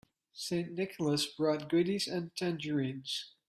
[0.33, 0.71] St.
[0.71, 3.35] Nicholas brought goodies and tangerines.